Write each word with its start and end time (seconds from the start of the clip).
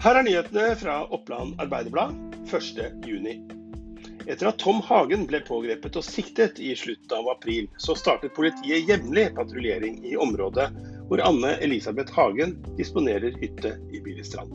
Her 0.00 0.16
er 0.16 0.24
nyhetene 0.24 0.70
fra 0.80 0.94
Oppland 1.12 1.58
Arbeiderblad 1.60 2.14
1.6. 2.48 3.50
Etter 4.24 4.48
at 4.48 4.56
Tom 4.62 4.78
Hagen 4.86 5.26
ble 5.28 5.42
pågrepet 5.44 5.98
og 6.00 6.06
siktet 6.06 6.56
i 6.56 6.70
slutten 6.72 7.12
av 7.18 7.28
april, 7.34 7.66
så 7.76 7.92
startet 8.00 8.32
politiet 8.32 8.88
jevnlig 8.88 9.26
patruljering 9.36 9.98
i 10.08 10.14
området 10.16 10.70
hvor 11.10 11.20
Anne 11.20 11.50
Elisabeth 11.66 12.16
Hagen 12.16 12.54
disponerer 12.78 13.36
hytte 13.42 13.74
i 13.92 14.00
Biristrand. 14.06 14.54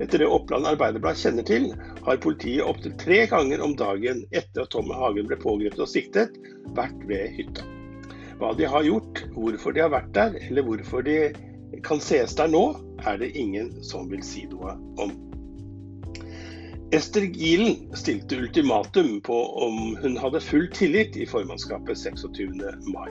Etter 0.00 0.24
det 0.24 0.30
Oppland 0.32 0.70
Arbeiderblad 0.72 1.20
kjenner 1.20 1.44
til, 1.44 1.68
har 2.08 2.24
politiet 2.24 2.64
opptil 2.64 2.96
tre 3.04 3.20
ganger 3.28 3.60
om 3.68 3.76
dagen 3.76 4.24
etter 4.32 4.64
at 4.64 4.72
Tom 4.72 4.88
Hagen 4.96 5.28
ble 5.28 5.36
pågrepet 5.44 5.84
og 5.84 5.92
siktet, 5.92 6.40
vært 6.72 7.04
ved 7.10 7.36
hytta. 7.36 7.68
Hva 8.40 8.56
de 8.56 8.72
har 8.72 8.88
gjort, 8.88 9.26
hvorfor 9.36 9.76
de 9.76 9.84
har 9.84 9.92
vært 9.92 10.14
der, 10.16 10.40
eller 10.48 10.64
hvorfor 10.64 11.04
de 11.04 11.18
kan 11.84 12.00
ses 12.00 12.32
der 12.40 12.48
nå, 12.48 12.64
er 13.06 13.18
det 13.20 13.34
ingen 13.38 13.70
som 13.84 14.08
vil 14.10 14.22
si 14.26 14.44
noe 14.50 14.76
om. 15.02 15.12
Ester 16.94 17.20
Gilen 17.20 17.96
stilte 17.96 18.36
ultimatum 18.36 19.20
på 19.20 19.38
om 19.66 19.96
hun 20.02 20.16
hadde 20.20 20.40
full 20.40 20.68
tillit 20.70 21.16
i 21.16 21.26
formannskapet 21.26 21.98
26. 21.98 22.60
mai. 22.94 23.10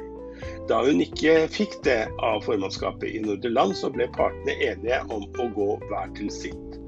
Da 0.69 0.79
hun 0.85 1.01
ikke 1.03 1.33
fikk 1.51 1.75
det 1.83 2.05
av 2.23 2.45
formannskapet 2.45 3.09
i 3.11 3.19
Nordre 3.25 3.51
Land, 3.51 3.75
så 3.77 3.91
ble 3.91 4.07
partene 4.15 4.55
enige 4.69 5.01
om 5.11 5.25
å 5.27 5.49
gå 5.57 5.67
hver 5.89 6.13
til 6.17 6.31
sitt. 6.31 6.79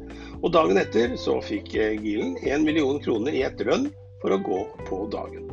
Og 0.42 0.53
Dagen 0.56 0.80
etter 0.80 1.17
så 1.20 1.40
fikk 1.44 1.73
Gilen 1.76 2.38
1 2.44 2.64
million 2.67 3.02
kroner 3.03 3.36
i 3.36 3.44
etterlønn 3.48 3.90
for 4.22 4.36
å 4.36 4.42
gå 4.45 4.62
på 4.88 5.02
dagen. 5.12 5.50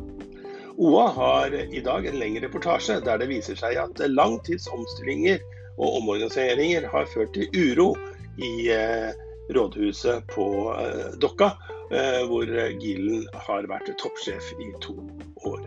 OA 0.77 1.09
har 1.17 1.53
i 1.53 1.81
dag 1.85 2.07
en 2.07 2.17
lengre 2.17 2.47
reportasje 2.47 3.01
der 3.05 3.19
det 3.21 3.29
viser 3.29 3.59
seg 3.59 3.77
at 3.77 3.99
langtidsomstillinger 4.09 5.37
omstillinger 5.37 5.62
og 5.77 5.97
omorganiseringer 5.99 6.87
har 6.91 7.09
ført 7.13 7.33
til 7.33 7.49
uro 7.53 7.93
i 8.37 8.69
eh, 8.73 9.13
rådhuset 9.53 10.27
på 10.33 10.47
eh, 10.79 11.13
Dokka, 11.21 11.51
eh, 11.91 12.21
hvor 12.29 12.49
Gilen 12.81 13.27
har 13.47 13.69
vært 13.69 13.93
toppsjef 14.01 14.53
i 14.59 14.69
to 14.81 14.97
år. 15.49 15.65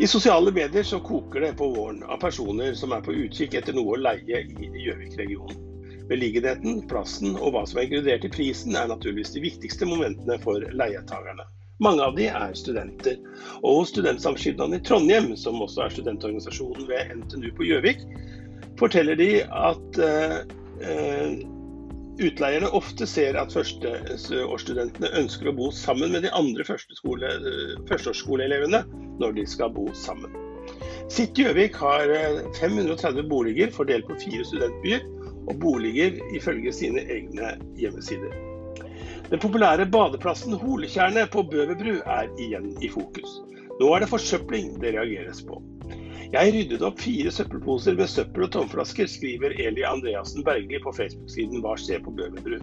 I 0.00 0.06
sosiale 0.06 0.52
medier 0.52 0.82
så 0.82 1.00
koker 1.04 1.40
det 1.40 1.52
på 1.58 1.68
våren 1.74 2.02
av 2.02 2.20
personer 2.20 2.74
som 2.74 2.94
er 2.96 3.04
på 3.04 3.12
utkikk 3.12 3.58
etter 3.60 3.76
noe 3.76 3.92
å 3.92 4.00
leie 4.00 4.40
i 4.40 4.70
Gjøvik-regionen. 4.86 5.68
Beliggenheten, 6.08 6.80
plassen 6.88 7.36
og 7.36 7.52
hva 7.54 7.62
som 7.68 7.78
er 7.78 7.86
inkludert 7.86 8.24
i 8.26 8.30
prisen 8.32 8.76
er 8.76 8.88
naturligvis 8.90 9.34
de 9.36 9.44
viktigste 9.44 9.86
momentene 9.86 10.38
for 10.42 10.64
leietakerne. 10.74 11.44
Mange 11.82 12.04
av 12.04 12.16
de 12.16 12.28
er 12.30 12.52
studenter. 12.54 13.16
Og 13.66 13.84
Studentsamskipnaden 13.90 14.76
i 14.78 14.82
Trondheim, 14.86 15.32
som 15.36 15.60
også 15.62 15.86
er 15.86 15.94
studentorganisasjonen 15.94 16.86
ved 16.88 17.14
NTNU 17.20 17.48
på 17.58 17.66
Gjøvik, 17.66 18.04
forteller 18.82 19.16
de 19.18 19.30
at 19.46 19.98
eh, 20.02 20.38
utleierne 22.22 22.68
ofte 22.76 23.06
ser 23.08 23.38
at 23.40 23.54
førsteårsstudentene 23.54 25.08
ønsker 25.22 25.48
å 25.48 25.56
bo 25.56 25.70
sammen 25.74 26.12
med 26.14 26.20
de 26.26 26.30
andre 26.36 26.62
førsteårsskoleelevene 26.66 28.80
når 29.22 29.30
de 29.38 29.44
skal 29.48 29.70
bo 29.74 29.86
sammen. 29.96 30.30
Sitt 31.12 31.38
Gjøvik 31.38 31.74
har 31.76 32.08
530 32.58 33.28
boliger 33.28 33.70
fordelt 33.74 34.06
på 34.08 34.14
fire 34.22 34.44
studentbyer, 34.48 35.02
og 35.50 35.58
boliger 35.58 36.20
ifølge 36.36 36.72
sine 36.74 37.00
egne 37.10 37.56
hjemmesider. 37.80 38.30
Den 39.30 39.40
populære 39.42 39.88
badeplassen 39.90 40.54
Holetjernet 40.60 41.32
på 41.34 41.42
Bøverbru 41.50 41.96
er 41.98 42.30
igjen 42.38 42.70
i 42.84 42.88
fokus. 42.92 43.40
Nå 43.80 43.88
er 43.94 44.04
det 44.04 44.12
forsøpling 44.12 44.76
det 44.82 44.94
reageres 44.94 45.42
på. 45.46 45.58
Jeg 46.32 46.52
ryddet 46.54 46.80
opp 46.86 46.96
fire 46.96 47.28
søppelposer 47.28 47.92
med 47.98 48.08
søppel 48.08 48.46
og 48.46 48.54
tomflasker, 48.54 49.04
skriver 49.04 49.52
Eli 49.60 49.82
Andreassen 49.84 50.40
Bergli 50.46 50.78
på 50.80 50.94
Facebook-siden 50.96 51.60
Hva 51.60 51.74
skjer 51.76 52.00
på 52.00 52.14
Bøverbru. 52.16 52.56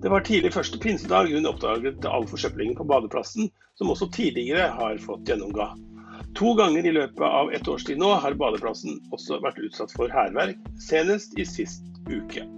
Det 0.00 0.08
var 0.08 0.24
tidlig 0.24 0.54
første 0.54 0.80
pinsedag 0.80 1.28
hun 1.34 1.48
oppdaget 1.50 2.08
all 2.08 2.24
forsøplingen 2.30 2.78
på 2.78 2.86
badeplassen, 2.88 3.50
som 3.76 3.92
også 3.92 4.08
tidligere 4.16 4.70
har 4.78 4.96
fått 5.04 5.28
gjennomgå. 5.28 5.68
To 6.40 6.54
ganger 6.56 6.88
i 6.88 6.94
løpet 6.96 7.28
av 7.28 7.52
et 7.52 7.68
års 7.68 7.84
tid 7.84 8.00
nå 8.00 8.14
har 8.24 8.40
badeplassen 8.40 8.96
også 9.12 9.42
vært 9.44 9.60
utsatt 9.60 9.92
for 9.92 10.08
hærverk, 10.08 10.56
senest 10.80 11.36
i 11.36 11.44
sist 11.44 11.84
uke. 12.08 12.48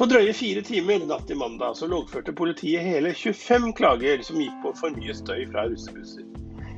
På 0.00 0.08
drøye 0.08 0.32
fire 0.32 0.64
timer 0.64 1.04
natt 1.04 1.28
til 1.28 1.36
mandag 1.36 1.76
så 1.76 1.84
loggførte 1.92 2.32
politiet 2.32 2.88
hele 2.88 3.12
25 3.12 3.74
klager 3.76 4.24
som 4.24 4.40
gikk 4.40 4.62
på 4.64 4.72
for 4.80 4.96
mye 4.96 5.12
støy 5.12 5.44
fra 5.52 5.68
russebusser. 5.68 6.24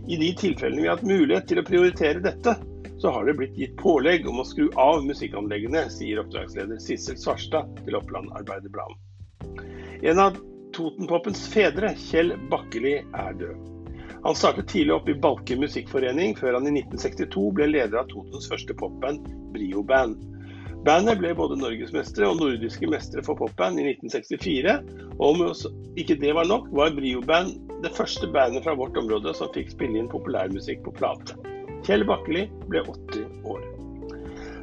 I 0.09 0.17
de 0.17 0.33
tilfellene 0.35 0.83
vi 0.83 0.89
har 0.89 0.97
hatt 0.97 1.07
mulighet 1.07 1.49
til 1.49 1.61
å 1.63 1.67
prioritere 1.67 2.23
dette, 2.25 2.57
så 3.03 3.11
har 3.15 3.27
det 3.27 3.35
blitt 3.39 3.59
gitt 3.59 3.77
pålegg 3.79 4.27
om 4.31 4.41
å 4.43 4.47
skru 4.47 4.69
av 4.79 5.03
musikkanleggene, 5.07 5.85
sier 5.91 6.21
oppdragsleder 6.23 6.79
Sissel 6.83 7.19
Svarstad 7.19 7.71
til 7.83 7.99
Oppland 7.99 8.31
Arbeiderblad. 8.39 8.97
En 10.03 10.23
av 10.23 10.39
Totenpopens 10.75 11.45
fedre, 11.53 11.93
Kjell 11.99 12.35
Bakkeli, 12.51 12.97
er 13.03 13.39
død. 13.39 13.69
Han 14.23 14.39
startet 14.39 14.71
tidlig 14.71 14.95
opp 14.95 15.09
i 15.11 15.19
Balke 15.19 15.57
musikkforening, 15.59 16.37
før 16.39 16.59
han 16.59 16.69
i 16.71 16.77
1962 16.79 17.49
ble 17.59 17.67
leder 17.73 18.03
av 18.03 18.11
Totens 18.11 18.47
første 18.51 18.75
popband, 18.79 19.27
Brio 19.55 19.83
Band. 19.87 20.19
Bandet 20.83 21.21
ble 21.21 21.31
både 21.39 21.61
norgesmestere 21.61 22.27
og 22.27 22.41
nordiske 22.41 22.89
mestere 22.91 23.23
for 23.23 23.39
popband 23.39 23.79
i 23.79 23.85
1964. 23.93 24.79
Og 25.15 25.27
om 25.29 25.45
ikke 26.01 26.17
det 26.19 26.33
var 26.35 26.49
nok, 26.51 26.67
var 26.75 26.95
Brio 26.97 27.23
Band 27.23 27.55
det 27.85 27.93
første 27.95 28.27
bandet 28.35 28.65
fra 28.67 28.75
vårt 28.79 28.99
område 28.99 29.35
som 29.39 29.51
fikk 29.55 29.71
spille 29.75 30.01
inn 30.01 30.11
populærmusikk 30.11 30.83
på 30.87 30.95
plate. 30.99 31.39
Kjell 31.87 32.03
Bakkeli 32.07 32.49
ble 32.71 32.83
80 32.83 33.47
år. 33.47 33.63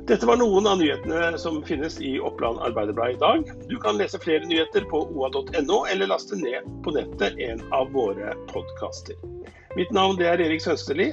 Dette 0.10 0.26
var 0.26 0.40
noen 0.42 0.68
av 0.68 0.80
nyhetene 0.82 1.38
som 1.40 1.60
finnes 1.64 2.00
i 2.04 2.16
Oppland 2.20 2.60
Arbeiderblad 2.66 3.16
i 3.16 3.20
dag. 3.22 3.52
Du 3.70 3.78
kan 3.80 4.00
lese 4.00 4.20
flere 4.20 4.48
nyheter 4.50 4.88
på 4.92 5.04
oa.no, 5.14 5.84
eller 5.86 6.10
laste 6.10 6.40
ned 6.40 6.68
på 6.84 6.96
nettet 6.96 7.40
en 7.48 7.64
av 7.76 7.92
våre 7.96 8.34
podkaster. 8.52 9.20
Mitt 9.78 9.92
navn 9.96 10.20
er 10.20 10.42
Erik 10.42 10.66
Sønsterli. 10.66 11.12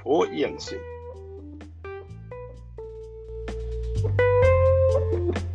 På 0.00 0.24
gjensyn. 0.32 0.97
Woo! 5.10 5.47